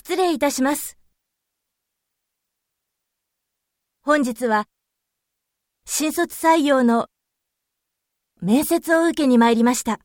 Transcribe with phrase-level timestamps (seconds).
[0.00, 0.96] 失礼いたします。
[4.00, 4.68] 本日は、
[5.86, 7.08] 新卒採用の
[8.40, 9.98] 面接を受けに参りました。